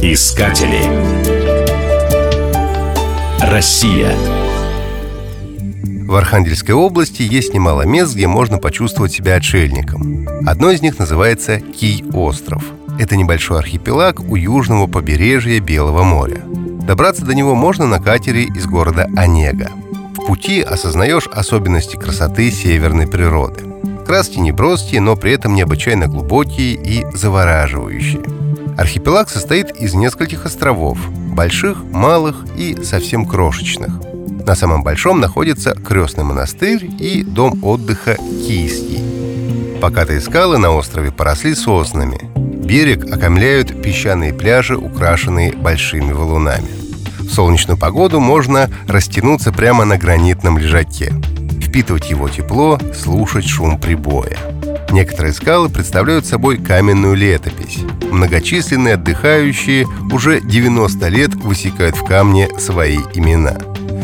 [0.00, 0.84] Искатели.
[3.40, 4.14] Россия.
[6.06, 10.28] В Архангельской области есть немало мест, где можно почувствовать себя отшельником.
[10.46, 12.62] Одно из них называется Кий-остров.
[13.00, 16.42] Это небольшой архипелаг у южного побережья Белого моря.
[16.46, 19.70] Добраться до него можно на катере из города Онега.
[20.16, 23.73] В пути осознаешь особенности красоты северной природы.
[24.06, 28.22] Краски неброские, но при этом необычайно глубокие и завораживающие.
[28.76, 30.98] Архипелаг состоит из нескольких островов–
[31.34, 33.92] больших, малых и совсем крошечных.
[34.46, 39.00] На самом большом находится крестный монастырь и дом отдыха Кийский.
[39.80, 42.18] Покатые скалы на острове поросли соснами.
[42.36, 46.68] Берег окомляют песчаные пляжи, украшенные большими валунами.
[47.20, 51.12] В солнечную погоду можно растянуться прямо на гранитном лежаке,
[51.74, 54.38] впитывать его тепло, слушать шум прибоя–
[54.94, 57.80] Некоторые скалы представляют собой каменную летопись.
[58.12, 63.56] Многочисленные отдыхающие уже 90 лет высекают в камне свои имена.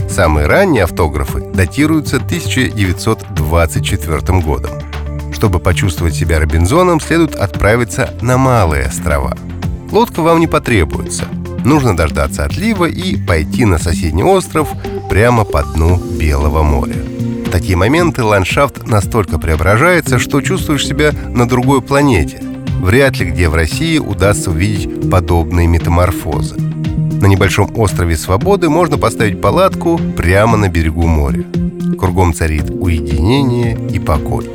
[0.08, 4.72] Самые ранние автографы датируются 1924 годом.
[5.32, 9.38] Чтобы почувствовать себя Робинзоном, следует отправиться на Малые острова.
[9.92, 11.26] Лодка вам не потребуется.
[11.64, 14.68] Нужно дождаться отлива и пойти на соседний остров
[15.08, 16.96] прямо по дну Белого моря.
[17.50, 22.40] В такие моменты ландшафт настолько преображается, что чувствуешь себя на другой планете.
[22.80, 26.54] Вряд ли где в России удастся увидеть подобные метаморфозы.
[26.54, 31.44] На небольшом острове Свободы можно поставить палатку прямо на берегу моря.
[31.98, 34.48] Кругом царит уединение и покой.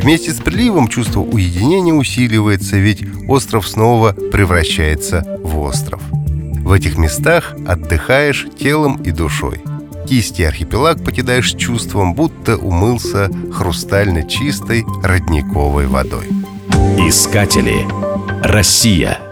[0.00, 6.00] Вместе с приливом чувство уединения усиливается, ведь остров снова превращается в остров.
[6.10, 9.60] В этих местах отдыхаешь телом и душой–
[10.06, 16.28] Кисти архипелаг покидаешь чувством, будто умылся хрустально чистой родниковой водой.
[16.98, 17.86] Искатели.
[18.42, 19.31] Россия.